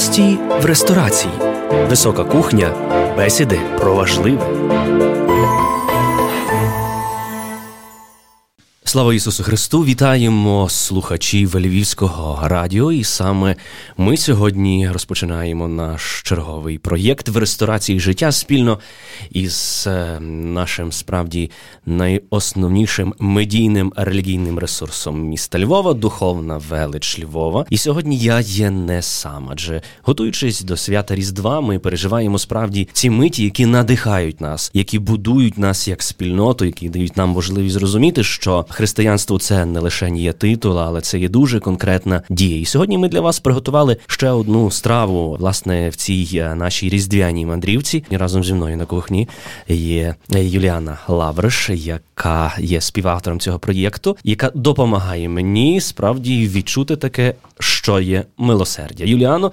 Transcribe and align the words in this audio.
Гості 0.00 0.38
в 0.62 0.64
ресторації. 0.64 1.32
Висока 1.88 2.24
кухня. 2.24 2.74
Бесіди 3.16 3.60
про 3.78 3.94
важливе. 3.94 4.46
Слава 8.90 9.14
Ісусу 9.14 9.42
Христу! 9.42 9.84
Вітаємо 9.84 10.68
слухачів 10.68 11.56
Львівського 11.56 12.48
радіо. 12.48 12.92
І 12.92 13.04
саме 13.04 13.56
ми 13.96 14.16
сьогодні 14.16 14.90
розпочинаємо 14.90 15.68
наш 15.68 16.22
черговий 16.22 16.78
проєкт 16.78 17.28
в 17.28 17.36
ресторації 17.36 18.00
життя 18.00 18.32
спільно 18.32 18.78
із 19.30 19.84
е, 19.86 20.20
нашим 20.20 20.92
справді 20.92 21.50
найосновнішим 21.86 23.14
медійним 23.18 23.92
релігійним 23.96 24.58
ресурсом 24.58 25.22
міста 25.22 25.58
Львова, 25.58 25.94
духовна 25.94 26.60
велич 26.68 27.18
Львова. 27.18 27.66
І 27.70 27.78
сьогодні 27.78 28.18
я 28.18 28.40
є 28.40 28.70
не 28.70 29.02
сам, 29.02 29.48
адже 29.52 29.82
готуючись 30.02 30.60
до 30.60 30.76
свята 30.76 31.14
Різдва, 31.14 31.60
ми 31.60 31.78
переживаємо 31.78 32.38
справді 32.38 32.88
ці 32.92 33.10
миті, 33.10 33.44
які 33.44 33.66
надихають 33.66 34.40
нас, 34.40 34.70
які 34.74 34.98
будують 34.98 35.58
нас 35.58 35.88
як 35.88 36.02
спільноту, 36.02 36.64
які 36.64 36.88
дають 36.88 37.16
нам 37.16 37.28
можливість 37.28 37.74
зрозуміти, 37.74 38.24
що 38.24 38.66
християнство 38.80 39.38
це 39.38 39.64
не 39.66 39.80
лише 39.80 40.10
є 40.10 40.32
титул, 40.32 40.78
але 40.78 41.00
це 41.00 41.18
є 41.18 41.28
дуже 41.28 41.60
конкретна 41.60 42.22
дія. 42.30 42.60
І 42.60 42.64
сьогодні 42.64 42.98
ми 42.98 43.08
для 43.08 43.20
вас 43.20 43.40
приготували 43.40 43.96
ще 44.06 44.30
одну 44.30 44.70
страву, 44.70 45.36
власне, 45.40 45.88
в 45.88 45.96
цій 45.96 46.28
е, 46.34 46.54
нашій 46.54 46.88
різдвяній 46.88 47.46
мандрівці. 47.46 48.04
І 48.10 48.16
разом 48.16 48.44
зі 48.44 48.54
мною 48.54 48.76
на 48.76 48.84
кухні 48.84 49.28
є 49.68 50.14
Юліана 50.30 50.98
Лавриш, 51.08 51.70
яка 51.70 52.54
є 52.58 52.80
співавтором 52.80 53.40
цього 53.40 53.58
проєкту, 53.58 54.16
яка 54.24 54.50
допомагає 54.54 55.28
мені 55.28 55.80
справді 55.80 56.48
відчути 56.48 56.96
таке, 56.96 57.34
що 57.58 58.00
є 58.00 58.24
милосердя. 58.38 59.04
Юліано. 59.04 59.52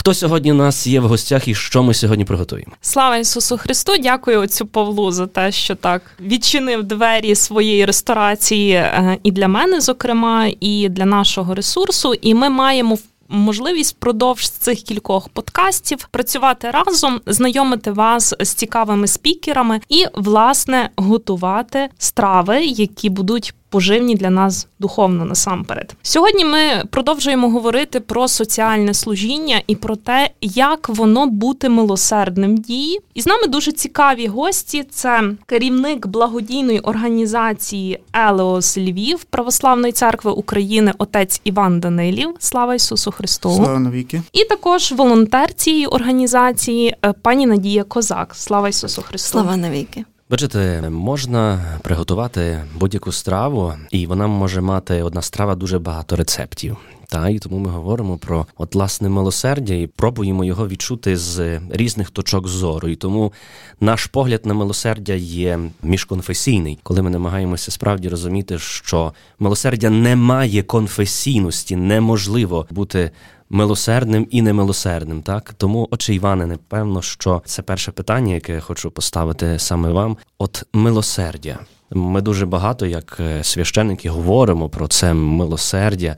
Хто 0.00 0.14
сьогодні 0.14 0.52
у 0.52 0.54
нас 0.54 0.86
є 0.86 1.00
в 1.00 1.08
гостях 1.08 1.48
і 1.48 1.54
що 1.54 1.82
ми 1.82 1.94
сьогодні 1.94 2.24
приготуємо? 2.24 2.72
Слава 2.80 3.16
Ісусу 3.16 3.58
Христу! 3.58 3.92
Дякую 4.02 4.40
отцю 4.40 4.66
Павлу 4.66 5.12
за 5.12 5.26
те, 5.26 5.52
що 5.52 5.74
так 5.74 6.02
відчинив 6.20 6.82
двері 6.82 7.34
своєї 7.34 7.84
ресторації 7.84 8.72
е, 8.72 9.18
і 9.22 9.30
для 9.30 9.48
мене, 9.48 9.80
зокрема, 9.80 10.50
і 10.60 10.88
для 10.88 11.04
нашого 11.04 11.54
ресурсу. 11.54 12.14
І 12.14 12.34
ми 12.34 12.48
маємо 12.48 12.98
можливість 13.28 13.96
впродовж 13.96 14.48
цих 14.48 14.82
кількох 14.82 15.28
подкастів 15.28 16.08
працювати 16.10 16.70
разом, 16.70 17.20
знайомити 17.26 17.92
вас 17.92 18.34
з 18.40 18.48
цікавими 18.48 19.06
спікерами 19.06 19.80
і, 19.88 20.06
власне, 20.14 20.90
готувати 20.96 21.88
страви, 21.98 22.64
які 22.64 23.10
будуть 23.10 23.54
поживні 23.70 24.14
для 24.14 24.30
нас 24.30 24.66
духовно 24.78 25.24
насамперед. 25.24 25.94
Сьогодні 26.02 26.44
ми 26.44 26.60
продовжуємо 26.90 27.50
говорити 27.50 28.00
про 28.00 28.28
соціальне 28.28 28.94
служіння 28.94 29.62
і 29.66 29.76
про 29.76 29.96
те, 29.96 30.30
як 30.40 30.88
воно 30.88 31.26
бути 31.26 31.68
милосердним 31.68 32.56
дії. 32.56 33.00
І 33.14 33.22
з 33.22 33.26
нами 33.26 33.46
дуже 33.46 33.72
цікаві 33.72 34.26
гості. 34.26 34.84
Це 34.90 35.22
керівник 35.46 36.06
благодійної 36.06 36.80
організації 36.80 38.00
Елеос 38.12 38.78
Львів 38.78 39.24
Православної 39.24 39.92
церкви 39.92 40.30
України, 40.30 40.92
отець 40.98 41.40
Іван 41.44 41.80
Данилів. 41.80 42.34
Слава 42.38 42.74
Ісусу 42.74 43.10
Христу! 43.10 43.50
Слава 43.50 43.78
навіки! 43.78 44.22
І 44.32 44.44
також 44.44 44.92
волонтер 44.92 45.54
цієї 45.54 45.86
організації 45.86 46.96
е, 47.04 47.12
пані 47.12 47.46
Надія 47.46 47.84
Козак. 47.84 48.34
Слава 48.34 48.68
Ісусу 48.68 49.02
Христу! 49.02 49.30
Слава 49.30 49.56
навіки! 49.56 50.04
Бачите, 50.30 50.90
можна 50.90 51.64
приготувати 51.82 52.62
будь-яку 52.74 53.12
страву, 53.12 53.72
і 53.90 54.06
вона 54.06 54.26
може 54.26 54.60
мати 54.60 55.02
одна 55.02 55.22
страва 55.22 55.54
дуже 55.54 55.78
багато 55.78 56.16
рецептів. 56.16 56.76
Та 57.08 57.28
і 57.28 57.38
тому 57.38 57.58
ми 57.58 57.70
говоримо 57.70 58.18
про 58.18 58.46
от 58.56 58.74
власне 58.74 59.08
милосердя 59.08 59.74
і 59.74 59.86
пробуємо 59.86 60.44
його 60.44 60.68
відчути 60.68 61.16
з 61.16 61.60
різних 61.70 62.10
точок 62.10 62.48
зору. 62.48 62.88
І 62.88 62.96
тому 62.96 63.32
наш 63.80 64.06
погляд 64.06 64.46
на 64.46 64.54
милосердя 64.54 65.14
є 65.14 65.58
міжконфесійний, 65.82 66.78
коли 66.82 67.02
ми 67.02 67.10
намагаємося 67.10 67.70
справді 67.70 68.08
розуміти, 68.08 68.58
що 68.58 69.12
милосердя 69.38 69.90
не 69.90 70.16
має 70.16 70.62
конфесійності, 70.62 71.76
неможливо 71.76 72.66
бути 72.70 73.10
милосердним 73.50 74.26
і 74.30 74.42
немилосердним. 74.42 75.22
Так 75.22 75.54
тому, 75.56 75.88
отче 75.90 76.14
Іване, 76.14 76.46
напевно, 76.46 77.02
що 77.02 77.42
це 77.44 77.62
перше 77.62 77.92
питання, 77.92 78.34
яке 78.34 78.52
я 78.52 78.60
хочу 78.60 78.90
поставити 78.90 79.58
саме 79.58 79.90
вам. 79.90 80.16
От 80.38 80.64
милосердя. 80.72 81.58
Ми 81.90 82.20
дуже 82.20 82.46
багато, 82.46 82.86
як 82.86 83.16
е, 83.20 83.44
священники, 83.44 84.10
говоримо 84.10 84.68
про 84.68 84.88
це 84.88 85.14
милосердя. 85.14 86.16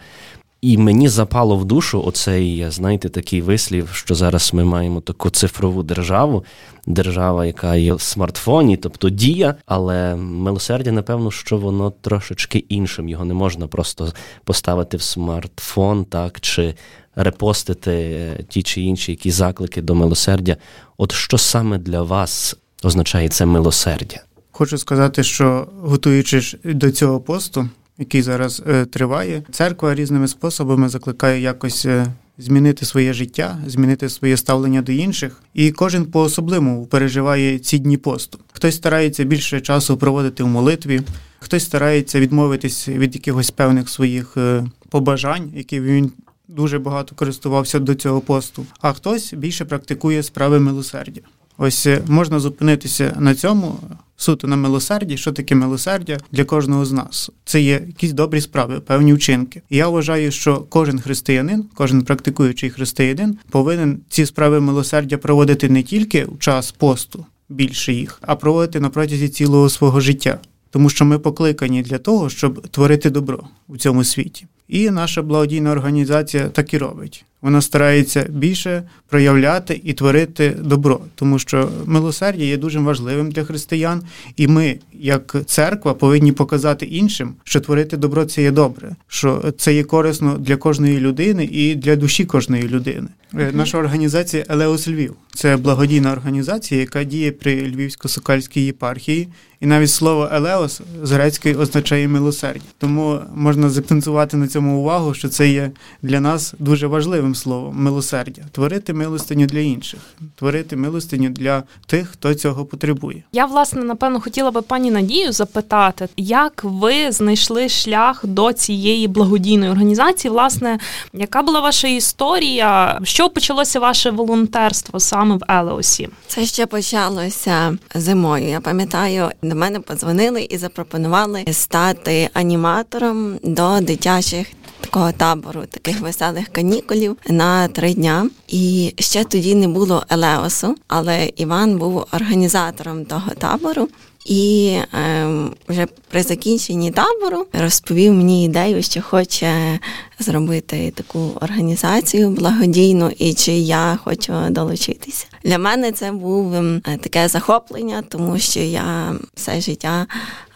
І 0.63 0.79
мені 0.79 1.09
запало 1.09 1.57
в 1.57 1.65
душу 1.65 2.03
оцей, 2.05 2.67
знаєте, 2.71 3.09
такий 3.09 3.41
вислів, 3.41 3.89
що 3.93 4.15
зараз 4.15 4.51
ми 4.55 4.65
маємо 4.65 5.01
таку 5.01 5.31
цифрову 5.31 5.83
державу, 5.83 6.45
держава, 6.87 7.47
яка 7.47 7.77
є 7.77 7.95
в 7.95 8.01
смартфоні, 8.01 8.77
тобто 8.77 9.11
дія, 9.11 9.55
але 9.67 10.17
милосердя, 10.17 10.93
напевно, 10.93 11.31
що 11.31 11.57
воно 11.57 11.91
трошечки 11.91 12.59
іншим. 12.59 13.09
Його 13.09 13.25
не 13.25 13.35
можна 13.35 13.67
просто 13.67 14.13
поставити 14.45 14.97
в 14.97 15.03
смартфон, 15.03 16.05
так, 16.05 16.41
чи 16.41 16.75
репостити 17.17 17.93
е, 17.93 18.45
ті 18.49 18.63
чи 18.63 18.81
інші 18.81 19.13
які 19.13 19.31
заклики 19.31 19.83
до 19.83 19.95
милосердя. 19.95 20.57
От 20.99 21.13
що 21.13 21.39
саме 21.39 21.79
для 21.79 22.03
вас 22.03 22.57
означає 22.83 23.29
це 23.29 23.47
милосердя? 23.47 24.21
Хочу 24.51 24.79
сказати, 24.79 25.23
що 25.23 25.69
готуючись 25.83 26.55
до 26.65 26.91
цього 26.91 27.21
посту, 27.21 27.69
який 28.03 28.23
зараз 28.23 28.63
е, 28.67 28.85
триває, 28.85 29.43
церква 29.51 29.95
різними 29.95 30.29
способами 30.29 30.89
закликає 30.89 31.41
якось 31.41 31.87
е, 31.87 32.07
змінити 32.39 32.87
своє 32.87 33.13
життя, 33.13 33.59
змінити 33.67 34.09
своє 34.09 34.37
ставлення 34.37 34.83
до 34.83 34.93
інших. 34.93 35.43
І 35.55 35.71
кожен 35.71 36.05
по 36.05 36.21
особливому 36.21 36.87
переживає 36.87 37.59
ці 37.59 37.79
дні 37.79 37.97
посту. 37.97 38.39
Хтось 38.53 38.77
старається 38.77 39.25
більше 39.25 39.61
часу 39.61 39.97
проводити 39.97 40.43
в 40.43 40.49
молитві, 40.49 41.01
хтось 41.39 41.65
старається 41.65 42.21
відмовитись 42.21 42.89
від 42.89 43.15
якихось 43.15 43.51
певних 43.51 43.89
своїх 43.89 44.37
е, 44.37 44.65
побажань, 44.89 45.53
які 45.55 45.81
він. 45.81 46.13
Дуже 46.49 46.79
багато 46.79 47.15
користувався 47.15 47.79
до 47.79 47.95
цього 47.95 48.21
посту, 48.21 48.67
а 48.81 48.93
хтось 48.93 49.35
більше 49.35 49.65
практикує 49.65 50.23
справи 50.23 50.61
милосердя. 50.61 51.21
Ось 51.59 51.87
е, 51.87 52.03
можна 52.09 52.41
зупинитися 52.41 53.17
на 53.19 53.35
цьому 53.35 53.79
суто 54.17 54.47
на 54.47 54.57
милосерді. 54.57 55.17
Що 55.17 55.33
таке 55.33 55.55
милосердя 55.55 56.19
для 56.33 56.45
кожного 56.45 56.85
з 56.85 56.93
нас? 56.93 57.31
Це 57.45 57.63
є 57.63 57.83
якісь 57.87 58.13
добрі 58.13 58.41
справи, 58.41 58.81
певні 58.81 59.13
вчинки. 59.13 59.63
І 59.71 59.77
я 59.77 59.89
вважаю, 59.89 60.31
що 60.31 60.67
кожен 60.69 61.01
християнин, 61.01 61.65
кожен 61.75 62.03
практикуючий 62.03 62.71
християнин 62.71 63.39
повинен 63.51 64.01
ці 64.09 64.27
справи 64.27 64.61
милосердя 64.61 65.19
проводити 65.19 65.69
не 65.69 65.83
тільки 65.83 66.25
в 66.25 66.39
час 66.39 66.73
посту, 66.73 67.27
більше 67.49 67.93
їх, 67.93 68.19
а 68.23 68.37
проводити 68.37 68.81
на 68.81 68.89
протязі 68.89 69.29
цілого 69.29 69.69
свого 69.69 70.01
життя. 70.01 70.39
Тому 70.71 70.91
що 70.91 71.05
ми 71.05 71.19
покликані 71.19 71.83
для 71.83 71.99
того, 71.99 72.31
щоб 72.31 72.69
творити 72.69 73.11
добро 73.11 73.45
у 73.69 73.77
цьому 73.77 74.05
світі. 74.05 74.47
І 74.69 74.91
наша 74.91 75.23
благодійна 75.23 75.71
організація 75.71 76.49
так 76.49 76.75
і 76.75 76.79
робить. 76.79 77.25
Вона 77.43 77.63
старається 77.63 78.27
більше 78.29 78.83
проявляти 79.09 79.81
і 79.85 79.93
творити 79.93 80.57
добро, 80.61 81.01
тому 81.15 81.39
що 81.39 81.69
милосердя 81.87 82.45
є 82.45 82.57
дуже 82.57 82.79
важливим 82.79 83.31
для 83.31 83.45
християн, 83.45 84.03
і 84.37 84.49
ми, 84.49 84.79
як 84.93 85.37
церква, 85.47 85.95
повинні 85.95 86.33
показати 86.33 86.87
іншим, 86.87 87.35
що 87.45 87.61
творити 87.61 87.97
добро 87.97 88.25
це 88.25 88.43
є 88.43 88.51
добре, 88.51 88.97
що 89.09 89.53
це 89.59 89.75
є 89.75 89.85
корисно 89.85 90.39
для 90.39 90.57
кожної 90.57 91.01
людини 91.01 91.45
і 91.45 91.75
для 91.75 91.97
душі 91.97 92.25
кожної 92.25 92.69
людини. 92.69 93.09
Mm-hmm. 93.35 93.55
Наша 93.55 93.79
організація 93.79 94.45
Елеос 94.49 94.89
Львів 94.89 95.15
це 95.35 95.57
благодійна 95.57 96.13
організація, 96.13 96.81
яка 96.81 97.05
діє 97.05 97.33
при 97.33 97.63
Львівсько-Сокальській 97.63 98.61
єпархії, 98.61 99.29
і 99.63 99.67
навіть 99.67 99.91
слово 99.91 100.29
Елеос 100.33 100.81
з 101.03 101.11
грецької 101.13 101.55
означає 101.55 102.09
милосердя. 102.09 102.65
Тому 102.79 103.21
можна 103.35 103.71
закцентувати 103.71 104.37
на 104.37 104.49
цьому 104.49 104.81
увагу, 104.81 105.15
що 105.15 105.29
це 105.29 105.49
є 105.49 105.71
для 106.03 106.21
нас 106.21 106.55
дуже 106.59 106.87
важливим 106.87 107.35
словом 107.35 107.77
милосердя 107.77 108.43
творити 108.53 108.93
милостиню 108.93 109.47
для 109.47 109.59
інших, 109.59 110.01
творити 110.35 110.77
милостиню 110.77 111.31
для 111.31 111.63
тих, 111.87 112.09
хто 112.09 112.35
цього 112.35 112.65
потребує. 112.65 113.23
Я 113.33 113.47
власне 113.47 113.85
напевно 113.85 114.21
хотіла 114.21 114.51
би 114.51 114.63
пані 114.63 114.91
Надію 114.91 115.33
запитати, 115.33 116.09
як 116.17 116.65
ви 116.65 117.13
знайшли 117.13 117.69
шлях 117.69 118.27
до 118.27 118.53
цієї 118.53 119.09
благодійної 119.09 119.71
організації? 119.71 120.33
Власне, 120.33 120.79
яка 121.13 121.43
була 121.43 121.61
ваша 121.61 121.89
історія? 121.89 123.01
Що 123.03 123.29
почалося 123.29 123.81
ваше 123.81 124.11
волонтерство 124.11 125.01
саме 125.01 125.37
в 125.37 125.43
Елеосі? 125.49 126.09
Це 126.27 126.45
ще 126.47 126.67
почалося 126.67 127.79
зимою. 127.95 128.49
Я 128.49 128.61
пам'ятаю, 128.61 129.31
до 129.53 129.59
мене 129.59 129.81
подзвонили 129.81 130.43
і 130.51 130.59
запропонували 130.59 131.45
стати 131.53 132.31
аніматором 132.33 133.39
до 133.43 133.81
дитячих 133.81 134.47
такого 134.81 135.13
табору, 135.13 135.63
таких 135.71 136.01
веселих 136.01 136.49
канікулів 136.49 137.17
на 137.29 137.69
три 137.69 137.95
дня. 137.95 138.31
І 138.49 138.95
ще 138.99 139.25
тоді 139.25 139.55
не 139.55 139.69
було 139.69 140.05
Елеосу, 140.09 140.77
але 140.89 141.31
Іван 141.37 141.79
був 141.79 142.07
організатором 142.13 143.05
того 143.05 143.31
табору. 143.39 143.89
І 144.25 144.79
е, 144.95 145.27
вже 145.69 145.87
при 146.09 146.23
закінченні 146.23 146.91
табору 146.91 147.47
розповів 147.53 148.13
мені 148.13 148.45
ідею, 148.45 148.83
що 148.83 149.03
хоче 149.03 149.79
зробити 150.19 150.93
таку 150.95 151.19
організацію 151.41 152.31
благодійну 152.31 153.11
і 153.19 153.35
чи 153.35 153.53
я 153.53 153.99
хочу 154.05 154.33
долучитися. 154.51 155.27
Для 155.45 155.59
мене 155.59 155.93
це 155.93 156.13
був 156.13 156.55
ем, 156.55 156.81
таке 156.81 157.29
захоплення, 157.29 158.03
тому 158.09 158.39
що 158.39 158.61
я 158.61 159.15
все 159.35 159.61
життя 159.61 160.07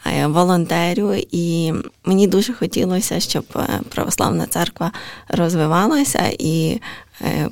е, 0.06 0.26
волонтерю, 0.26 1.14
і 1.30 1.72
мені 2.04 2.26
дуже 2.26 2.52
хотілося, 2.52 3.20
щоб 3.20 3.44
е, 3.56 3.80
православна 3.88 4.46
церква 4.46 4.92
розвивалася 5.28 6.22
і 6.38 6.80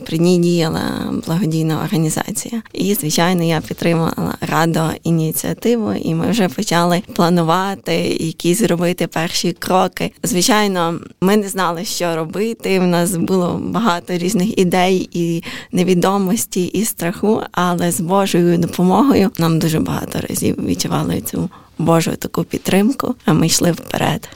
при 0.07 0.19
ній 0.19 0.39
діяла 0.39 1.13
благодійна 1.27 1.83
організація. 1.83 2.63
І, 2.73 2.95
звичайно, 2.95 3.43
я 3.43 3.61
підтримала 3.61 4.35
радо 4.41 4.91
ініціативу, 5.03 5.93
і 5.93 6.15
ми 6.15 6.31
вже 6.31 6.49
почали 6.49 7.03
планувати 7.15 7.95
якісь 8.21 8.63
робити 8.63 9.07
перші 9.07 9.53
кроки. 9.53 10.13
Звичайно, 10.23 11.01
ми 11.21 11.37
не 11.37 11.49
знали, 11.49 11.85
що 11.85 12.17
робити. 12.17 12.81
У 12.81 12.87
нас 12.87 13.17
було 13.17 13.61
багато 13.65 14.19
різних 14.19 14.59
ідей 14.59 15.09
і 15.13 15.43
невідомості, 15.73 16.65
і 16.65 16.85
страху, 16.85 17.43
але 17.53 17.91
з 17.91 18.01
Божою 18.01 18.59
допомогою 18.59 19.31
нам 19.39 19.59
дуже 19.59 19.81
багато 19.81 20.21
разів 20.29 20.67
відчували 20.67 21.21
цю 21.21 21.51
Божу 21.79 22.17
таку 22.17 22.45
підтримку, 22.45 23.15
а 23.25 23.33
ми 23.33 23.47
йшли 23.47 23.73
вперед. 23.73 24.29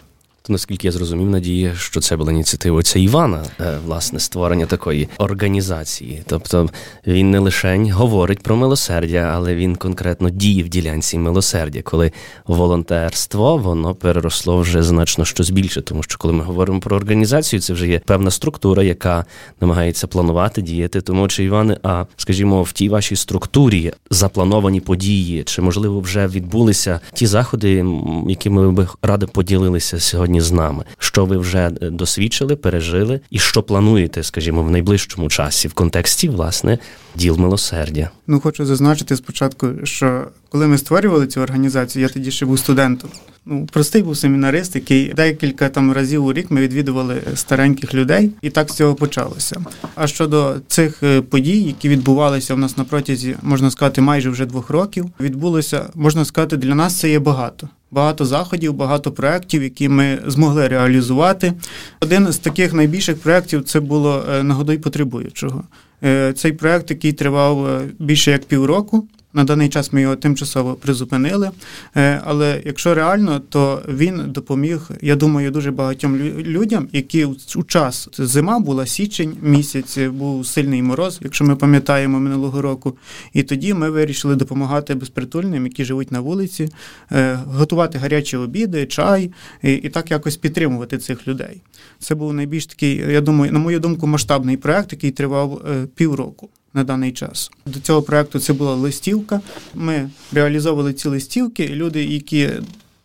То 0.49 0.53
наскільки 0.53 0.87
я 0.87 0.93
зрозумів, 0.93 1.31
надії, 1.31 1.73
що 1.77 2.01
це 2.01 2.17
була 2.17 2.33
ініціатива 2.33 2.83
це 2.83 3.01
Івана, 3.01 3.45
е, 3.61 3.79
власне, 3.87 4.21
створення 4.21 4.67
такої 4.67 5.09
організації. 5.19 6.23
Тобто 6.27 6.69
він 7.07 7.31
не 7.31 7.39
лише 7.39 7.91
говорить 7.93 8.41
про 8.41 8.57
милосердя, 8.57 9.33
але 9.35 9.55
він 9.55 9.77
конкретно 9.77 10.31
діє 10.31 10.63
в 10.63 10.69
ділянці 10.69 11.19
милосердя, 11.19 11.83
коли 11.83 12.13
волонтерство 12.47 13.57
воно 13.57 13.95
переросло 13.95 14.59
вже 14.59 14.83
значно 14.83 15.25
щось 15.25 15.51
більше. 15.51 15.83
Тому 15.83 16.03
що 16.03 16.19
коли 16.19 16.35
ми 16.35 16.45
говоримо 16.45 16.81
про 16.81 16.97
організацію, 16.97 17.61
це 17.61 17.73
вже 17.73 17.89
є 17.89 17.99
певна 17.99 18.31
структура, 18.31 18.83
яка 18.83 19.25
намагається 19.61 20.07
планувати, 20.07 20.63
діяти. 20.63 21.01
Тому 21.01 21.29
чи 21.29 21.45
Іване, 21.45 21.77
а 21.83 22.05
скажімо, 22.17 22.63
в 22.63 22.73
тій 22.73 22.89
вашій 22.89 23.17
структурі 23.17 23.93
заплановані 24.11 24.81
події, 24.81 25.43
чи 25.45 25.63
можливо 25.63 26.01
вже 26.01 26.27
відбулися 26.27 27.01
ті 27.13 27.27
заходи, 27.27 27.85
якими 28.29 28.67
ви 28.67 28.73
б 28.73 28.89
ради 29.03 29.27
поділилися 29.27 30.01
сьогодні? 30.01 30.38
Сьогодні 30.39 30.41
з 30.41 30.53
нами, 30.53 30.85
що 30.99 31.25
ви 31.25 31.37
вже 31.37 31.71
е, 31.83 31.91
досвідчили, 31.91 32.57
пережили, 32.57 33.21
і 33.31 33.39
що 33.39 33.63
плануєте, 33.63 34.23
скажімо, 34.23 34.63
в 34.63 34.71
найближчому 34.71 35.29
часі 35.29 35.69
в 35.69 35.75
контексті 35.75 36.29
власне 36.29 36.79
діл 37.17 37.37
милосердя. 37.39 38.11
Ну 38.27 38.41
хочу 38.41 38.67
зазначити 38.67 39.17
спочатку, 39.17 39.69
що 39.85 40.29
коли 40.51 40.67
ми 40.67 40.79
створювали 40.79 41.27
цю 41.27 41.41
організацію, 41.41 42.03
я 42.03 42.09
тоді 42.09 42.31
ще 42.31 42.47
був 42.47 42.59
студентом. 42.59 43.11
Ну, 43.47 43.67
простий 43.73 44.03
був 44.03 44.17
семінарист, 44.17 44.75
який 44.75 45.15
декілька 45.15 45.69
там 45.69 45.93
разів 45.93 46.25
у 46.25 46.33
рік 46.33 46.51
ми 46.51 46.61
відвідували 46.61 47.21
стареньких 47.35 47.95
людей, 47.95 48.31
і 48.43 48.51
так 48.51 48.71
з 48.71 48.75
цього 48.75 48.95
почалося. 48.95 49.61
А 49.95 50.07
щодо 50.07 50.57
цих 50.69 51.03
е, 51.03 51.23
подій, 51.23 51.63
які 51.63 51.89
відбувалися 51.89 52.55
в 52.55 52.59
нас 52.59 52.77
на 52.77 52.85
протязі, 52.85 53.37
можна 53.43 53.71
сказати, 53.71 54.01
майже 54.01 54.31
вже 54.31 54.47
двох 54.47 54.71
років, 54.71 55.07
відбулося, 55.21 55.87
можна 55.95 56.25
сказати, 56.25 56.57
для 56.57 56.75
нас 56.75 57.01
це 57.01 57.11
є 57.11 57.19
багато. 57.19 57.69
Багато 57.91 58.25
заходів, 58.25 58.73
багато 58.75 59.13
проєктів, 59.13 59.63
які 59.63 59.89
ми 59.89 60.19
змогли 60.27 60.69
реалізувати. 60.69 61.53
Один 62.01 62.33
з 62.33 62.39
таких 62.39 62.73
найбільших 62.73 63.19
проєктів 63.19 63.65
це 63.65 63.81
було 63.81 64.25
е, 64.33 64.43
нагодой 64.43 64.79
потребуючого. 64.79 65.65
Е, 66.05 66.33
цей 66.33 66.53
проєкт, 66.53 66.91
який 66.91 67.13
тривав 67.13 67.83
більше 67.99 68.31
як 68.31 68.45
півроку. 68.45 69.07
На 69.39 69.45
даний 69.45 69.69
час 69.69 69.93
ми 69.93 70.01
його 70.03 70.17
тимчасово 70.17 70.75
призупинили. 70.75 71.51
Е, 71.97 72.23
але 72.25 72.63
якщо 72.65 72.95
реально, 72.95 73.41
то 73.41 73.83
він 73.89 74.23
допоміг, 74.27 74.91
я 75.01 75.17
думаю, 75.17 75.51
дуже 75.51 75.71
багатьом 75.71 76.17
людям, 76.39 76.89
які 76.93 77.25
у 77.57 77.65
час 77.65 78.09
зима 78.13 78.59
була 78.59 78.87
січень 78.87 79.37
місяць, 79.43 79.99
був 79.99 80.47
сильний 80.47 80.83
мороз, 80.83 81.19
якщо 81.23 81.45
ми 81.45 81.57
пам'ятаємо 81.57 82.21
минулого 82.21 82.63
року. 82.63 82.97
І 83.33 83.43
тоді 83.43 83.75
ми 83.75 83.91
вирішили 83.91 84.37
допомагати 84.37 84.95
безпритульним, 84.95 85.67
які 85.67 85.85
живуть 85.85 86.13
на 86.13 86.21
вулиці, 86.21 86.69
е, 87.13 87.39
готувати 87.47 87.99
гарячі 87.99 88.37
обіди, 88.37 88.87
чай 88.87 89.31
і 89.63 89.89
так 89.89 90.11
якось 90.11 90.37
підтримувати 90.37 90.99
цих 90.99 91.29
людей. 91.29 91.63
Це 91.99 92.15
був 92.15 92.35
найбільш 92.35 92.67
такий, 92.67 92.97
я 92.97 93.21
думаю, 93.21 93.53
на 93.53 93.59
мою 93.59 93.81
думку, 93.81 94.07
масштабний 94.07 94.57
проект, 94.57 94.93
який 94.93 95.11
тривав 95.11 95.63
е, 95.71 95.87
півроку 95.95 96.49
на 96.75 96.85
даний 96.85 97.13
час. 97.13 97.51
До 97.67 97.81
цього 97.81 98.03
проекту 98.03 98.39
це 98.39 98.53
була 98.53 98.75
листівка. 98.75 99.41
Ми 99.75 100.11
реалізовували 100.33 100.93
ці 100.93 101.09
листівки. 101.09 101.65
і 101.65 101.75
Люди, 101.75 102.05
які 102.05 102.51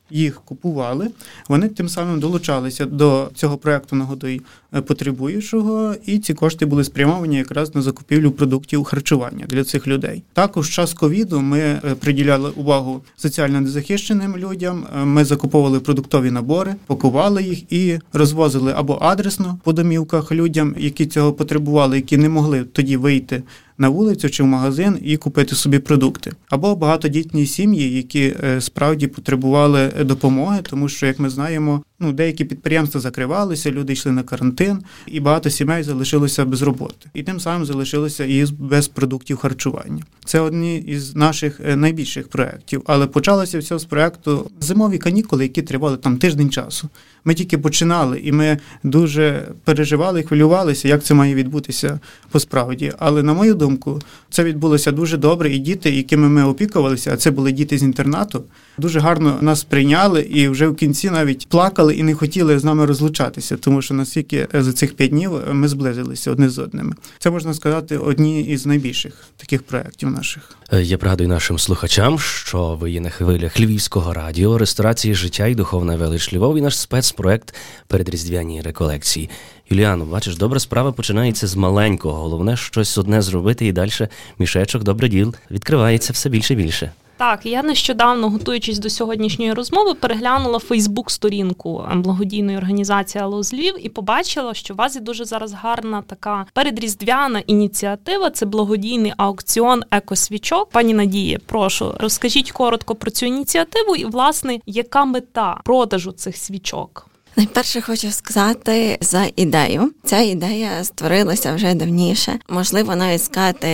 їх 0.09 0.41
купували, 0.45 1.09
вони 1.47 1.69
тим 1.69 1.89
самим 1.89 2.19
долучалися 2.19 2.85
до 2.85 3.31
цього 3.35 3.57
проекту 3.57 3.95
нагодой 3.95 4.35
е, 4.37 4.41
потребуючого, 4.81 5.95
і 6.05 6.19
ці 6.19 6.33
кошти 6.33 6.65
були 6.65 6.83
спрямовані 6.83 7.35
якраз 7.37 7.75
на 7.75 7.81
закупівлю 7.81 8.31
продуктів 8.31 8.83
харчування 8.83 9.45
для 9.49 9.63
цих 9.63 9.87
людей. 9.87 10.23
Також 10.33 10.69
час 10.69 10.93
ковіду 10.93 11.41
ми 11.41 11.59
е, 11.59 11.79
приділяли 11.99 12.49
увагу 12.49 13.01
соціально 13.15 13.61
незахищеним 13.61 14.37
людям. 14.37 14.85
Е, 15.01 15.05
ми 15.05 15.25
закуповували 15.25 15.79
продуктові 15.79 16.31
набори, 16.31 16.75
пакували 16.87 17.43
їх 17.43 17.73
і 17.73 17.99
розвозили 18.13 18.73
або 18.75 18.97
адресно 19.01 19.59
по 19.63 19.73
домівках 19.73 20.31
людям, 20.31 20.75
які 20.79 21.05
цього 21.05 21.33
потребували, 21.33 21.95
які 21.95 22.17
не 22.17 22.29
могли 22.29 22.63
тоді 22.63 22.97
вийти 22.97 23.43
на 23.77 23.89
вулицю 23.89 24.29
чи 24.29 24.43
в 24.43 24.45
магазин 24.45 24.99
і 25.03 25.17
купити 25.17 25.55
собі 25.55 25.79
продукти, 25.79 26.31
або 26.49 26.75
багатодітні 26.75 27.45
сім'ї, 27.45 27.95
які 27.95 28.35
е, 28.43 28.61
справді 28.61 29.07
потребували 29.07 29.91
допомоги, 30.01 30.59
тому 30.69 30.89
що, 30.89 31.05
як 31.05 31.19
ми 31.19 31.29
знаємо, 31.29 31.83
ну 32.03 32.13
деякі 32.13 32.45
підприємства 32.45 33.01
закривалися, 33.01 33.71
люди 33.71 33.93
йшли 33.93 34.11
на 34.11 34.23
карантин, 34.23 34.77
і 35.07 35.19
багато 35.19 35.49
сімей 35.49 35.83
залишилося 35.83 36.45
без 36.45 36.61
роботи, 36.61 37.09
і 37.13 37.23
тим 37.23 37.39
самим 37.39 37.65
залишилося 37.65 38.25
і 38.25 38.45
без 38.59 38.87
продуктів 38.87 39.37
харчування. 39.37 40.03
Це 40.25 40.39
одні 40.39 40.77
із 40.77 41.15
наших 41.15 41.61
е, 41.65 41.75
найбільших 41.75 42.27
проєктів. 42.27 42.81
Але 42.85 43.07
почалося 43.07 43.59
все 43.59 43.79
з 43.79 43.85
проєкту 43.85 44.51
зимові 44.59 44.97
канікули, 44.97 45.43
які 45.43 45.61
тривали 45.61 45.97
там 45.97 46.17
тиждень 46.17 46.49
часу. 46.49 46.89
Ми 47.25 47.33
тільки 47.33 47.57
починали, 47.57 48.19
і 48.19 48.31
ми 48.31 48.57
дуже 48.83 49.47
переживали, 49.63 50.23
хвилювалися, 50.23 50.87
як 50.87 51.03
це 51.03 51.13
має 51.13 51.35
відбутися 51.35 51.99
по 52.31 52.39
справді. 52.39 52.93
Але 52.99 53.23
на 53.23 53.33
мою 53.33 53.55
думку, 53.55 54.01
це 54.29 54.43
відбулося 54.43 54.91
дуже 54.91 55.17
добре, 55.17 55.53
і 55.53 55.59
діти, 55.59 55.91
якими 55.91 56.29
ми 56.29 56.43
опікувалися, 56.43 57.13
а 57.13 57.17
це 57.17 57.31
були 57.31 57.51
діти 57.51 57.77
з 57.77 57.83
інтернату, 57.83 58.43
дуже 58.77 58.99
гарно 58.99 59.37
нас 59.41 59.63
прийняли 59.63 60.21
і 60.21 60.47
вже 60.47 60.67
в 60.67 60.75
кінці 60.75 61.09
навіть 61.09 61.49
плакали 61.49 61.95
і 61.95 62.03
не 62.03 62.13
хотіли 62.13 62.59
з 62.59 62.63
нами 62.63 62.85
розлучатися, 62.85 63.57
тому 63.57 63.81
що 63.81 63.93
наскільки 63.93 64.47
за 64.53 64.73
цих 64.73 64.95
п'ять 64.95 65.09
днів 65.09 65.31
ми 65.51 65.67
зблизилися 65.67 66.31
одне 66.31 66.49
з 66.49 66.59
одними. 66.59 66.93
Це 67.19 67.29
можна 67.29 67.53
сказати 67.53 67.97
одні 67.97 68.41
із 68.41 68.65
найбільших 68.65 69.13
таких 69.37 69.63
проєктів 69.63 70.09
наших. 70.09 70.57
Е, 70.73 70.81
я 70.83 70.97
пригадую 70.97 71.29
нашим 71.29 71.59
слухачам, 71.59 72.19
що 72.19 72.77
ви 72.81 72.91
є 72.91 73.01
на 73.01 73.09
хвилях 73.09 73.59
Львівського 73.59 74.13
радіо, 74.13 74.57
ресторації 74.57 75.13
життя 75.13 75.47
і 75.47 75.55
духовна 75.55 75.95
велич 75.95 76.33
Львов 76.33 76.57
і 76.57 76.61
наш 76.61 76.79
спецпроект 76.79 77.55
передріздвяні 77.87 78.61
реколекції. 78.61 79.29
Юліану, 79.69 80.05
бачиш, 80.05 80.37
добра 80.37 80.59
справа 80.59 80.91
починається 80.91 81.47
з 81.47 81.55
маленького. 81.55 82.21
Головне 82.21 82.57
щось 82.57 82.97
одне 82.97 83.21
зробити, 83.21 83.65
і 83.65 83.71
далі 83.71 83.91
мішечок 84.39 84.83
добре 84.83 85.09
діл 85.09 85.35
відкривається 85.51 86.13
все 86.13 86.29
більше 86.29 86.53
і 86.53 86.57
більше. 86.57 86.91
Так, 87.17 87.45
я 87.45 87.63
нещодавно, 87.63 88.29
готуючись 88.29 88.79
до 88.79 88.89
сьогоднішньої 88.89 89.53
розмови, 89.53 89.93
переглянула 89.93 90.59
Фейсбук-сторінку 90.59 91.85
благодійної 91.95 92.57
організації 92.57 93.23
«Алоз 93.23 93.53
Львів» 93.53 93.85
і 93.85 93.89
побачила, 93.89 94.53
що 94.53 94.73
у 94.73 94.77
вас 94.77 94.95
є 94.95 95.01
дуже 95.01 95.25
зараз 95.25 95.53
гарна 95.53 96.01
така 96.01 96.45
передріздвяна 96.53 97.39
ініціатива. 97.39 98.29
Це 98.29 98.45
благодійний 98.45 99.13
аукціон 99.17 99.83
екосвічок. 99.91 100.69
Пані 100.69 100.93
Надії, 100.93 101.39
прошу 101.45 101.93
розкажіть 101.99 102.51
коротко 102.51 102.95
про 102.95 103.11
цю 103.11 103.25
ініціативу 103.25 103.95
і, 103.95 104.05
власне, 104.05 104.59
яка 104.65 105.05
мета 105.05 105.61
продажу 105.63 106.11
цих 106.11 106.37
свічок. 106.37 107.12
Найперше 107.35 107.81
хочу 107.81 108.11
сказати 108.11 108.97
за 109.01 109.25
ідею. 109.35 109.91
Ця 110.05 110.19
ідея 110.19 110.83
створилася 110.83 111.55
вже 111.55 111.73
давніше. 111.73 112.39
Можливо, 112.49 112.95
навіть 112.95 113.23
сказати 113.23 113.67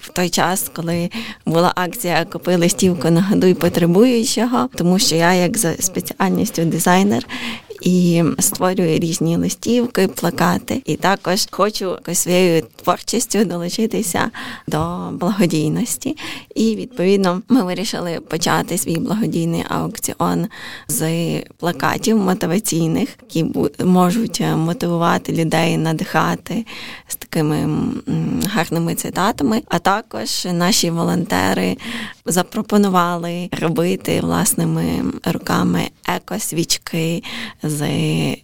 в 0.00 0.08
той 0.08 0.28
час, 0.28 0.70
коли 0.74 1.10
була 1.46 1.72
акція 1.76 2.24
Купи 2.24 2.56
листівку 2.56 3.10
нагадуй 3.10 3.54
потребуючого, 3.54 4.68
тому 4.74 4.98
що 4.98 5.16
я, 5.16 5.34
як 5.34 5.58
за 5.58 5.74
спеціальністю 5.74 6.64
дизайнер, 6.64 7.26
і 7.80 8.22
створюю 8.38 8.98
різні 8.98 9.36
листівки, 9.36 10.08
плакати. 10.08 10.82
І 10.84 10.96
також 10.96 11.46
хочу 11.50 11.98
своєю 12.12 12.62
творчістю 12.82 13.44
долучитися 13.44 14.30
до 14.66 15.08
благодійності. 15.12 16.16
І 16.54 16.76
відповідно 16.76 17.42
ми 17.48 17.62
вирішили 17.62 18.20
почати 18.20 18.78
свій 18.78 18.98
благодійний 18.98 19.64
аукціон 19.68 20.46
з 20.88 21.10
плакатів 21.56 22.16
мотиваційних, 22.16 23.08
які 23.22 23.46
можуть 23.84 24.42
мотивувати 24.56 25.32
людей, 25.32 25.76
надихати 25.76 26.66
з 27.08 27.16
такими 27.16 27.68
гарними 28.54 28.94
цитатами. 28.94 29.62
А 29.68 29.78
також 29.78 30.46
наші 30.52 30.90
волонтери 30.90 31.76
запропонували 32.24 33.48
робити 33.60 34.20
власними 34.20 35.04
руками 35.24 35.90
екосвічки 36.06 37.22
з 37.70 37.82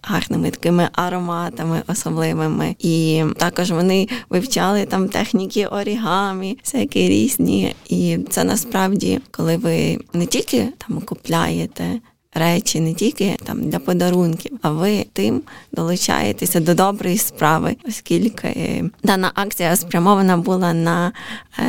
гарними 0.01 0.51
такими 0.51 0.89
ароматами 0.93 1.81
особливими. 1.87 2.75
І 2.79 3.23
також 3.37 3.71
вони 3.71 4.07
вивчали 4.29 4.85
там 4.85 5.09
техніки 5.09 5.65
орігамі, 5.65 6.57
всякі 6.63 7.07
різні. 7.07 7.75
І 7.89 8.17
це 8.29 8.43
насправді, 8.43 9.19
коли 9.31 9.57
ви 9.57 9.99
не 10.13 10.25
тільки 10.25 10.67
там 10.77 11.01
купляєте 11.01 11.99
речі 12.37 12.79
не 12.79 12.93
тільки 12.93 13.37
там 13.43 13.69
для 13.69 13.79
подарунків, 13.79 14.59
а 14.61 14.71
ви 14.71 15.05
тим 15.13 15.41
долучаєтеся 15.71 16.59
до 16.59 16.75
доброї 16.75 17.17
справи, 17.17 17.75
оскільки 17.87 18.47
е, 18.47 18.89
дана 19.03 19.31
акція 19.35 19.75
спрямована 19.75 20.37
була 20.37 20.73
на 20.73 21.11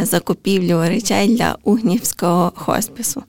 е, 0.01 0.05
закупівлю 0.05 0.81
речей 0.81 1.29
для 1.37 1.57
угнівського 1.65 2.53
хоспісу. 2.57 3.23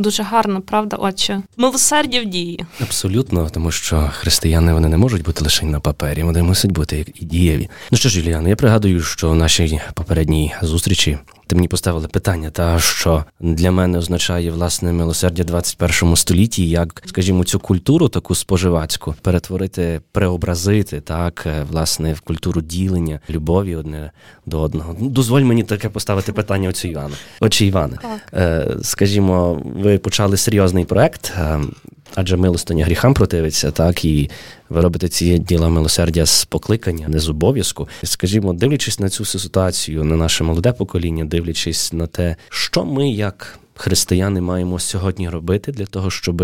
Дуже 0.00 0.22
гарно, 0.22 0.62
правда, 0.62 0.96
отче. 0.96 1.42
Милосердя 1.56 2.20
в 2.20 2.24
дії. 2.24 2.64
Абсолютно, 2.80 3.50
тому 3.50 3.70
що 3.70 4.10
християни 4.12 4.72
вони 4.72 4.88
не 4.88 4.96
можуть 4.96 5.22
бути 5.22 5.44
лише 5.44 5.66
на 5.66 5.80
папері, 5.80 6.22
вони 6.22 6.42
мусять 6.42 6.72
бути 6.72 6.98
як 6.98 7.22
і 7.22 7.24
дієві. 7.24 7.68
Ну 7.90 7.98
що 7.98 8.08
ж, 8.08 8.18
Юліан, 8.20 8.48
я 8.48 8.56
пригадую, 8.56 9.02
що 9.02 9.30
в 9.30 9.34
нашій 9.34 9.80
попередній 9.94 10.52
зустрічі 10.62 11.18
ти 11.50 11.56
мені 11.56 11.68
поставили 11.68 12.08
питання, 12.08 12.50
та 12.50 12.78
що 12.78 13.24
для 13.40 13.70
мене 13.70 13.98
означає 13.98 14.50
власне 14.50 14.92
милосердя 14.92 15.44
21 15.44 16.16
столітті, 16.16 16.68
як, 16.68 17.02
скажімо, 17.06 17.44
цю 17.44 17.58
культуру 17.58 18.08
таку 18.08 18.34
споживацьку 18.34 19.14
перетворити, 19.22 20.00
преобразити 20.12 21.00
так, 21.00 21.46
е, 21.46 21.66
власне, 21.70 22.12
в 22.12 22.20
культуру 22.20 22.60
ділення, 22.60 23.20
любові 23.30 23.76
одне 23.76 24.10
до 24.46 24.60
одного. 24.60 24.96
Ну, 25.00 25.08
дозволь 25.08 25.42
мені 25.42 25.62
таке 25.62 25.88
поставити 25.88 26.32
питання 26.32 26.68
оцю 26.68 26.88
Івану. 26.88 27.14
Отче 27.40 27.66
Іване, 27.66 27.98
так. 28.02 28.78
скажімо, 28.82 29.62
ви 29.64 29.98
почали 29.98 30.36
серйозний 30.36 30.84
проект. 30.84 31.32
Адже 32.14 32.36
милостиня 32.36 32.84
гріхам 32.84 33.14
противиться, 33.14 33.70
так 33.70 34.04
і 34.04 34.30
ви 34.68 34.80
робите 34.80 35.08
ці 35.08 35.38
діла 35.38 35.68
милосердя 35.68 36.26
з 36.26 36.44
покликання, 36.44 37.08
не 37.08 37.18
з 37.18 37.28
обов'язку. 37.28 37.88
Скажімо, 38.04 38.52
дивлячись 38.52 39.00
на 39.00 39.08
цю 39.08 39.24
ситуацію, 39.24 40.04
на 40.04 40.16
наше 40.16 40.44
молоде 40.44 40.72
покоління, 40.72 41.24
дивлячись 41.24 41.92
на 41.92 42.06
те, 42.06 42.36
що 42.48 42.84
ми, 42.84 43.10
як 43.10 43.58
християни, 43.74 44.40
маємо 44.40 44.78
сьогодні 44.78 45.28
робити 45.28 45.72
для 45.72 45.86
того, 45.86 46.10
щоб 46.10 46.42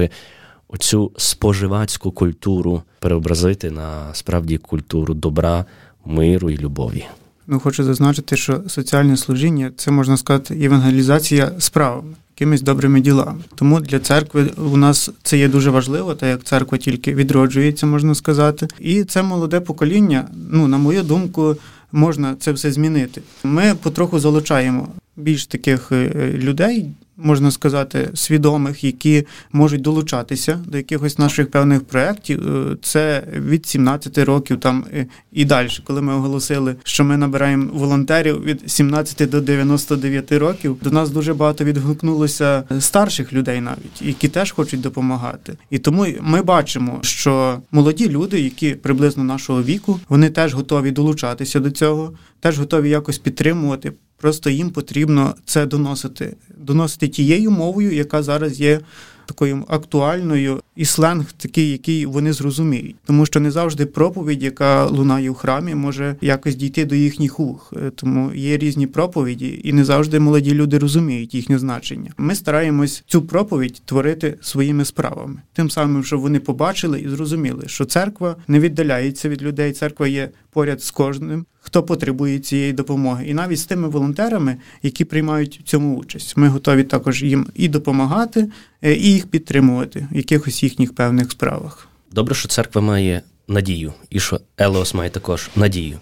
оцю 0.69 1.13
споживацьку 1.17 2.11
культуру 2.11 2.83
переобразити 2.99 3.71
на 3.71 4.15
справді 4.15 4.59
культуру 4.59 5.15
добра, 5.15 5.65
миру 6.05 6.51
і 6.51 6.59
любові. 6.59 7.05
Ну, 7.47 7.61
хочу 7.61 7.85
зазначити, 7.85 8.37
що 8.37 8.63
соціальне 8.69 9.17
служіння 9.17 9.73
це 9.77 9.91
можна 9.91 10.17
сказати 10.17 10.57
євангелізація 10.57 11.53
справами 11.59 12.15
якимись 12.37 12.63
добрими 12.63 13.01
ділами. 13.01 13.39
Тому 13.55 13.81
для 13.81 13.99
церкви 13.99 14.51
у 14.73 14.77
нас 14.77 15.11
це 15.23 15.39
є 15.39 15.49
дуже 15.49 15.71
важливо, 15.71 16.15
так 16.15 16.29
як 16.29 16.45
церква 16.45 16.79
тільки 16.79 17.15
відроджується, 17.15 17.87
можна 17.87 18.15
сказати. 18.15 18.69
І 18.81 19.05
це 19.05 19.23
молоде 19.23 19.61
покоління, 19.61 20.29
ну 20.51 20.69
на 20.69 20.79
мою 20.79 21.03
думку, 21.03 21.57
можна 21.93 22.37
це 22.41 22.53
все 22.53 22.73
змінити. 22.73 23.23
Ми 23.45 23.75
потроху 23.83 24.19
залучаємо 24.21 24.89
більш 25.17 25.47
таких 25.47 25.93
е, 25.93 26.33
людей 26.35 26.91
можна 27.17 27.51
сказати, 27.51 28.11
свідомих, 28.15 28.85
які 28.85 29.27
можуть 29.53 29.83
долучатися 29.83 30.61
до 30.67 30.77
якихось 30.77 31.19
наших 31.19 31.51
певних 31.51 31.85
проєктів. 31.85 32.57
Е, 32.57 32.77
це 32.83 33.25
від 33.33 33.67
17 33.67 34.19
років 34.19 34.61
там 34.61 34.85
е, 34.93 35.07
і 35.33 35.45
далі, 35.45 35.69
коли 35.85 36.03
ми 36.03 36.15
оголосили, 36.15 36.77
що 36.85 37.05
ми 37.05 37.17
набираємо 37.17 37.71
волонтерів 37.73 38.45
від 38.45 38.71
17 38.71 39.31
до 39.31 39.41
99 39.41 40.33
років. 40.33 40.77
До 40.83 40.91
нас 40.91 41.11
дуже 41.11 41.35
багато 41.35 41.65
відгукнулося 41.65 42.63
старших 42.81 43.33
людей, 43.33 43.61
навіть 43.61 44.03
які 44.03 44.29
теж 44.29 44.53
хочуть 44.53 44.81
допомагати. 44.81 45.53
І 45.71 45.79
тому 45.79 46.07
ми 46.21 46.43
бачимо, 46.43 46.99
що 47.03 47.59
молоді 47.73 48.09
люди, 48.09 48.41
які 48.41 48.75
приблизно 48.75 49.25
нашого 49.25 49.63
віку, 49.63 50.01
вони 50.09 50.31
теж 50.31 50.55
готові 50.55 50.91
долучатися 50.91 51.61
до 51.61 51.71
цього, 51.71 52.13
теж 52.41 52.59
готові 52.59 52.91
якось 52.91 53.19
підтримувати. 53.19 53.93
Просто 54.17 54.51
їм 54.51 54.71
потрібно 54.71 55.35
це 55.45 55.67
доносити, 55.67 56.37
доносити 56.59 57.09
тією 57.09 57.51
мовою, 57.51 57.95
яка 57.95 58.23
зараз 58.23 58.61
є 58.61 58.81
такою 59.27 59.65
актуальною, 59.69 60.61
і 60.77 60.85
сленг 60.85 61.33
такий, 61.33 61.71
який 61.71 62.07
вони 62.07 62.33
зрозуміють, 62.33 62.97
тому 63.05 63.27
що 63.27 63.41
не 63.41 63.51
завжди 63.51 63.87
проповідь, 63.87 64.43
яка 64.43 64.87
лунає 64.87 65.31
в 65.31 65.35
храмі, 65.35 65.75
може 65.75 66.17
якось 66.21 66.55
дійти 66.55 66.85
до 66.85 66.95
їхніх 66.95 67.41
ух. 67.41 67.73
Е, 67.77 67.91
тому 67.91 68.33
є 68.35 68.59
різні 68.59 68.87
проповіді, 68.87 69.61
і 69.65 69.73
не 69.73 69.85
завжди 69.85 70.21
молоді 70.21 70.55
люди 70.55 70.79
розуміють 70.79 71.35
їхнє 71.35 71.59
значення. 71.59 72.11
Ми 72.19 72.35
стараємось 72.35 73.05
цю 73.07 73.23
проповідь 73.23 73.83
творити 73.85 74.39
своїми 74.41 74.85
справами, 74.85 75.43
тим 75.53 75.71
самим, 75.71 76.05
щоб 76.05 76.21
вони 76.21 76.41
побачили 76.41 77.01
і 77.01 77.09
зрозуміли, 77.09 77.63
що 77.67 77.85
церква 77.85 78.37
не 78.49 78.61
віддаляється 78.61 79.29
від 79.29 79.43
людей, 79.43 79.73
церква 79.73 80.09
є 80.09 80.29
поряд 80.51 80.83
з 80.83 80.91
кожним 80.91 81.47
хто 81.67 81.83
потребує 81.83 82.39
цієї 82.39 82.73
допомоги, 82.73 83.27
і 83.27 83.35
навіть 83.35 83.59
з 83.59 83.65
тими 83.65 83.89
волонтерами, 83.89 84.57
які 84.83 85.05
приймають 85.05 85.61
в 85.61 85.63
цьому 85.63 85.97
участь. 85.97 86.37
Ми 86.37 86.49
готові 86.49 86.85
також 86.85 87.23
їм 87.23 87.47
і 87.55 87.69
допомагати, 87.69 88.49
е, 88.83 88.95
і 88.95 89.13
їх 89.13 89.27
підтримувати 89.27 90.09
в 90.13 90.17
якихось 90.17 90.63
їхніх 90.63 90.95
певних 90.95 91.31
справах. 91.31 91.89
Добре, 92.13 92.35
що 92.35 92.49
церква 92.49 92.81
має 92.81 93.23
надію, 93.49 93.93
і 94.11 94.21
що 94.21 94.41
Елос 94.59 94.95
має 94.95 95.11
також 95.11 95.51
надію. 95.57 95.99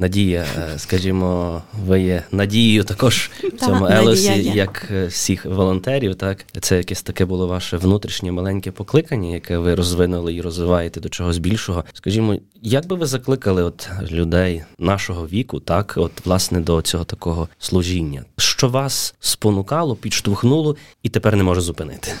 Надія, 0.00 0.46
е, 0.58 0.78
скажімо, 0.78 1.62
ви 1.84 2.00
є 2.00 2.22
надією 2.32 2.84
також 2.84 3.30
в 3.54 3.66
цьому 3.66 3.86
елосі, 3.86 4.52
як 4.54 4.88
е, 4.90 5.06
всіх 5.06 5.44
волонтерів. 5.44 6.14
Так 6.14 6.44
це 6.60 6.76
якесь 6.76 7.02
таке 7.02 7.24
було 7.24 7.46
ваше 7.46 7.76
внутрішнє 7.76 8.32
маленьке 8.32 8.70
покликання, 8.70 9.34
яке 9.34 9.58
ви 9.58 9.74
розвинули 9.74 10.34
і 10.34 10.40
розвиваєте 10.40 11.00
до 11.00 11.08
чогось 11.08 11.38
більшого. 11.38 11.84
Скажімо, 11.92 12.36
як 12.62 12.86
би 12.86 12.96
ви 12.96 13.06
закликали 13.06 13.62
от 13.62 13.88
людей 14.10 14.62
нашого 14.78 15.26
віку, 15.26 15.60
так 15.60 15.94
от 15.96 16.26
власне 16.26 16.60
до 16.60 16.82
цього 16.82 17.04
такого 17.04 17.48
служіння, 17.58 18.24
що 18.36 18.68
вас 18.68 19.14
спонукало, 19.20 19.96
підштовхнуло 19.96 20.76
і 21.02 21.08
тепер 21.08 21.36
не 21.36 21.42
може 21.42 21.60
зупинити? 21.60 22.12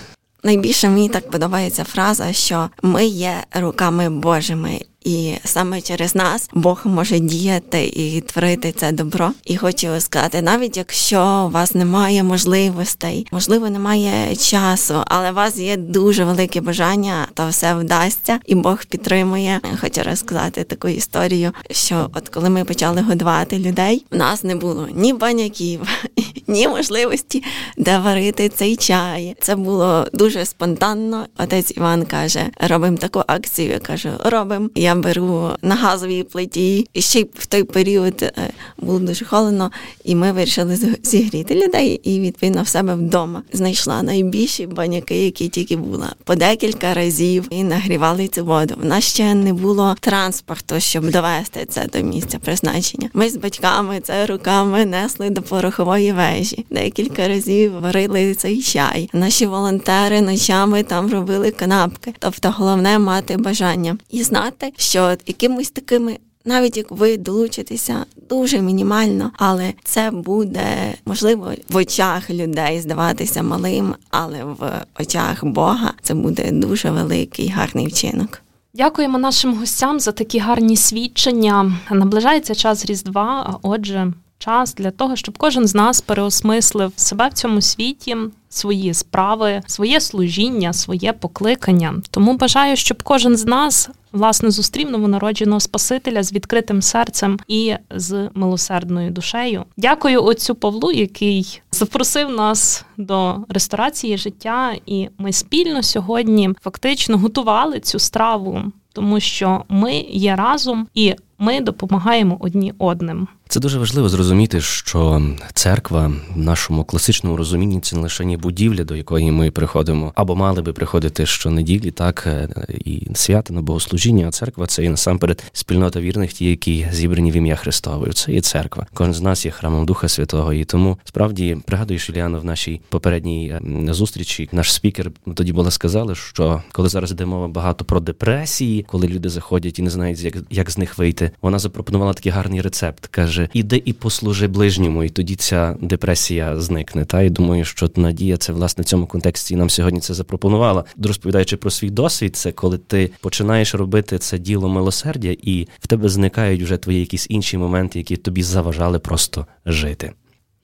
Найбільше 0.42 0.88
мені 0.88 1.08
так 1.08 1.30
подобається 1.30 1.84
фраза, 1.84 2.32
що 2.32 2.68
ми 2.82 3.06
є 3.06 3.44
руками 3.54 4.10
Божими, 4.10 4.80
і 5.08 5.38
саме 5.44 5.80
через 5.80 6.14
нас 6.14 6.50
Бог 6.52 6.80
може 6.84 7.18
діяти 7.18 7.84
і 7.84 8.20
творити 8.20 8.72
це 8.72 8.92
добро. 8.92 9.32
І 9.44 9.56
хочу 9.56 9.88
сказати, 10.00 10.42
навіть 10.42 10.76
якщо 10.76 11.44
у 11.48 11.50
вас 11.50 11.74
немає 11.74 12.22
можливостей, 12.22 13.26
можливо, 13.32 13.70
немає 13.70 14.36
часу, 14.36 14.94
але 15.06 15.30
у 15.30 15.34
вас 15.34 15.58
є 15.58 15.76
дуже 15.76 16.24
велике 16.24 16.60
бажання, 16.60 17.26
то 17.34 17.48
все 17.48 17.74
вдасться, 17.74 18.38
і 18.46 18.54
Бог 18.54 18.84
підтримує. 18.84 19.60
Хочу 19.80 20.02
розказати 20.02 20.64
таку 20.64 20.88
історію, 20.88 21.52
що 21.70 22.10
от 22.14 22.28
коли 22.28 22.50
ми 22.50 22.64
почали 22.64 23.00
годувати 23.02 23.58
людей, 23.58 24.04
в 24.10 24.16
нас 24.16 24.44
не 24.44 24.56
було 24.56 24.88
ні 24.94 25.12
баняків, 25.12 25.80
ні 26.46 26.68
можливості 26.68 27.42
де 27.78 27.98
варити 27.98 28.48
цей 28.48 28.76
чай. 28.76 29.36
Це 29.40 29.56
було 29.56 30.06
дуже 30.12 30.44
спонтанно. 30.44 31.26
Отець 31.38 31.72
Іван 31.76 32.04
каже: 32.04 32.46
робимо 32.60 32.96
таку 32.96 33.22
акцію. 33.26 33.70
Я 33.70 33.78
кажу, 33.78 34.10
робимо. 34.24 34.68
Я 34.74 34.94
беру 35.00 35.50
на 35.62 35.74
газовій 35.74 36.22
плиті. 36.22 36.88
І 36.94 37.00
ще 37.00 37.24
в 37.34 37.46
той 37.46 37.64
період 37.64 38.22
е, 38.22 38.32
було 38.78 38.98
дуже 38.98 39.24
холодно, 39.24 39.70
і 40.04 40.14
ми 40.14 40.32
вирішили 40.32 40.78
зігріти 41.02 41.54
людей. 41.54 42.00
І 42.04 42.20
відповідно 42.20 42.62
в 42.62 42.68
себе 42.68 42.94
вдома 42.94 43.42
знайшла 43.52 44.02
найбільші 44.02 44.66
баняки, 44.66 45.24
які 45.24 45.48
тільки 45.48 45.76
були. 45.76 46.06
По 46.24 46.34
декілька 46.34 46.94
разів 46.94 47.46
і 47.50 47.64
нагрівали 47.64 48.28
цю 48.28 48.44
воду. 48.44 48.74
В 48.82 48.84
нас 48.84 49.04
ще 49.04 49.34
не 49.34 49.52
було 49.52 49.96
транспорту, 50.00 50.80
щоб 50.80 51.10
довести 51.10 51.66
це 51.68 51.86
до 51.92 51.98
місця 51.98 52.38
призначення. 52.38 53.10
Ми 53.12 53.30
з 53.30 53.36
батьками 53.36 54.00
це 54.02 54.26
руками 54.26 54.84
несли 54.84 55.30
до 55.30 55.42
порохової 55.42 56.12
вежі. 56.12 56.66
Декілька 56.70 57.28
разів 57.28 57.80
варили 57.80 58.34
цей 58.34 58.62
чай. 58.62 59.10
Наші 59.12 59.46
волонтери 59.46 60.20
ночами 60.20 60.82
там 60.82 61.10
робили 61.10 61.50
канапки. 61.50 62.14
Тобто, 62.18 62.54
головне 62.56 62.98
мати 62.98 63.36
бажання 63.36 63.96
і 64.10 64.22
знати, 64.22 64.72
що 64.88 65.16
якимось 65.26 65.70
такими. 65.70 66.18
Навіть 66.44 66.76
як 66.76 66.90
ви 66.90 67.16
долучитеся 67.16 68.04
дуже 68.30 68.60
мінімально, 68.60 69.30
але 69.36 69.72
це 69.84 70.10
буде 70.10 70.94
можливо 71.04 71.52
в 71.68 71.76
очах 71.76 72.30
людей 72.30 72.80
здаватися 72.80 73.42
малим, 73.42 73.94
але 74.10 74.44
в 74.44 74.84
очах 75.00 75.44
Бога 75.44 75.92
це 76.02 76.14
буде 76.14 76.50
дуже 76.52 76.90
великий 76.90 77.48
гарний 77.48 77.86
вчинок. 77.86 78.42
Дякуємо 78.74 79.18
нашим 79.18 79.54
гостям 79.54 80.00
за 80.00 80.12
такі 80.12 80.38
гарні 80.38 80.76
свідчення. 80.76 81.72
Наближається 81.90 82.54
час 82.54 82.86
Різдва, 82.86 83.58
отже, 83.62 84.12
час 84.38 84.74
для 84.74 84.90
того, 84.90 85.16
щоб 85.16 85.38
кожен 85.38 85.66
з 85.66 85.74
нас 85.74 86.00
переосмислив 86.00 86.92
себе 86.96 87.28
в 87.28 87.32
цьому 87.32 87.60
світі, 87.60 88.16
свої 88.48 88.94
справи, 88.94 89.62
своє 89.66 90.00
служіння, 90.00 90.72
своє 90.72 91.12
покликання. 91.12 91.94
Тому 92.10 92.36
бажаю, 92.36 92.76
щоб 92.76 93.02
кожен 93.02 93.36
з 93.36 93.46
нас 93.46 93.90
власне 94.12 94.50
зустрів 94.50 94.90
новонародженого 94.90 95.60
Спасителя 95.60 96.22
з 96.22 96.32
відкритим 96.32 96.82
серцем 96.82 97.38
і 97.48 97.74
з 97.90 98.30
милосердною 98.34 99.10
душею. 99.10 99.64
Дякую 99.76 100.24
отцю 100.24 100.54
Павлу, 100.54 100.92
який 100.92 101.62
запросив 101.72 102.30
нас 102.30 102.84
до 102.96 103.36
ресторації 103.48 104.18
життя, 104.18 104.74
і 104.86 105.08
ми 105.18 105.32
спільно 105.32 105.82
сьогодні 105.82 106.50
фактично 106.60 107.18
готували 107.18 107.80
цю 107.80 107.98
страву, 107.98 108.62
тому 108.92 109.20
що 109.20 109.64
ми 109.68 109.94
є 110.10 110.36
разом 110.36 110.88
і 110.94 111.14
ми 111.38 111.60
допомагаємо 111.60 112.36
одні 112.40 112.74
одним. 112.78 113.28
Це 113.48 113.60
дуже 113.60 113.78
важливо 113.78 114.08
зрозуміти, 114.08 114.60
що 114.60 115.22
церква 115.54 116.12
в 116.34 116.38
нашому 116.38 116.84
класичному 116.84 117.36
розумінні 117.36 117.80
це 117.80 117.96
не 117.96 118.02
лише 118.02 118.24
будівля, 118.24 118.84
до 118.84 118.96
якої 118.96 119.30
ми 119.30 119.50
приходимо, 119.50 120.12
або 120.14 120.36
мали 120.36 120.62
би 120.62 120.72
приходити 120.72 121.26
щонеділі, 121.26 121.90
так 121.90 122.24
е, 122.26 122.48
і 122.84 123.06
свято 123.14 123.54
на 123.54 123.62
богослужіння. 123.62 124.28
А 124.28 124.30
церква 124.30 124.66
це 124.66 124.84
і 124.84 124.88
насамперед 124.88 125.44
спільнота 125.52 126.00
вірних, 126.00 126.32
ті, 126.32 126.44
які 126.44 126.86
зібрані 126.92 127.30
в 127.30 127.36
ім'я 127.36 127.56
Христове. 127.56 128.12
Це 128.12 128.32
є 128.32 128.40
церква. 128.40 128.86
Кожен 128.94 129.14
з 129.14 129.20
нас 129.20 129.44
є 129.44 129.50
храмом 129.50 129.86
Духа 129.86 130.08
Святого. 130.08 130.52
І 130.52 130.64
тому 130.64 130.98
справді 131.04 131.56
пригадуєш 131.64 132.08
Юліано 132.08 132.40
в 132.40 132.44
нашій 132.44 132.80
попередній 132.88 133.48
е, 133.88 133.94
зустрічі. 133.94 134.48
Наш 134.52 134.72
спікер 134.72 135.10
тоді 135.34 135.52
була 135.52 135.70
сказали, 135.70 136.14
що 136.14 136.62
коли 136.72 136.88
зараз 136.88 137.10
йде 137.10 137.26
мова 137.26 137.48
багато 137.48 137.84
про 137.84 138.00
депресії, 138.00 138.86
коли 138.88 139.08
люди 139.08 139.28
заходять 139.28 139.78
і 139.78 139.82
не 139.82 139.90
знають, 139.90 140.20
як, 140.20 140.34
як 140.50 140.70
з 140.70 140.78
них 140.78 140.98
вийти, 140.98 141.30
вона 141.42 141.58
запропонувала 141.58 142.12
такий 142.12 142.32
гарний 142.32 142.60
рецепт. 142.60 143.06
каже 143.06 143.37
каже: 143.38 143.48
іди 143.52 143.82
і 143.84 143.92
послужи 143.92 144.46
ближньому, 144.46 145.04
і 145.04 145.08
тоді 145.08 145.36
ця 145.36 145.76
депресія 145.80 146.60
зникне. 146.60 147.04
Та 147.04 147.22
і 147.22 147.30
думаю, 147.30 147.64
що 147.64 147.90
Надія 147.96 148.36
це 148.36 148.52
власне 148.52 148.82
в 148.82 148.84
цьому 148.84 149.06
контексті 149.06 149.56
нам 149.56 149.70
сьогодні 149.70 150.00
це 150.00 150.14
запропонувала. 150.14 150.84
Розповідаючи 151.04 151.56
про 151.56 151.70
свій 151.70 151.90
досвід, 151.90 152.36
це 152.36 152.52
коли 152.52 152.78
ти 152.78 153.10
починаєш 153.20 153.74
робити 153.74 154.18
це 154.18 154.38
діло 154.38 154.68
милосердя, 154.68 155.36
і 155.42 155.68
в 155.80 155.86
тебе 155.86 156.08
зникають 156.08 156.62
вже 156.62 156.76
твої 156.76 157.00
якісь 157.00 157.26
інші 157.30 157.58
моменти, 157.58 157.98
які 157.98 158.16
тобі 158.16 158.42
заважали 158.42 158.98
просто 158.98 159.46
жити. 159.66 160.12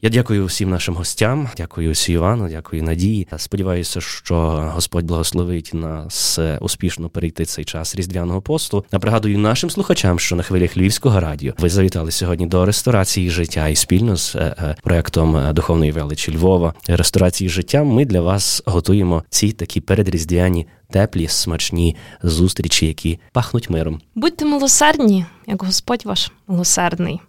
Я 0.04 0.10
дякую 0.10 0.46
всім 0.46 0.70
нашим 0.70 0.94
гостям, 0.94 1.48
дякую 1.56 1.92
Івану, 2.08 2.48
дякую 2.48 2.82
Надії. 2.82 3.28
Сподіваюся, 3.36 4.00
що 4.00 4.36
Господь 4.74 5.04
благословить 5.04 5.70
нас 5.74 6.38
успішно 6.60 7.08
перейти 7.08 7.44
цей 7.44 7.64
час 7.64 7.96
різдвяного 7.96 8.42
посту. 8.42 8.84
А 8.90 8.98
пригадую 8.98 9.38
нашим 9.38 9.70
слухачам, 9.70 10.18
що 10.18 10.36
на 10.36 10.42
хвилях 10.42 10.76
Львівського 10.76 11.20
радіо 11.20 11.52
ви 11.58 11.68
завітали 11.68 12.10
сьогодні 12.10 12.46
до 12.46 12.64
ресторації 12.64 13.30
життя 13.30 13.68
і 13.68 13.76
спільно 13.76 14.16
з 14.16 14.36
е, 14.36 14.54
е, 14.58 14.76
проектом 14.82 15.36
е, 15.36 15.52
духовної 15.52 15.92
величі 15.92 16.36
Львова 16.36 16.74
ресторації 16.88 17.50
життя. 17.50 17.84
Ми 17.84 18.04
для 18.04 18.20
вас 18.20 18.62
готуємо 18.66 19.24
ці 19.30 19.52
такі 19.52 19.80
передріздвяні. 19.80 20.66
Теплі, 20.90 21.28
смачні 21.28 21.96
зустрічі, 22.22 22.86
які 22.86 23.18
пахнуть 23.32 23.70
миром. 23.70 24.00
Будьте 24.14 24.44
милосердні, 24.44 25.26
як 25.46 25.62
Господь 25.62 26.06
ваш 26.06 26.32
милосердний. 26.46 27.20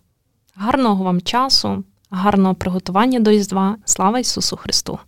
Гарного 0.55 1.03
вам 1.03 1.21
часу, 1.21 1.83
гарного 2.15 2.55
приготування 2.55 3.19
до 3.19 3.31
Різдва. 3.31 3.77
Слава 3.85 4.19
Ісусу 4.19 4.57
Христу! 4.57 4.99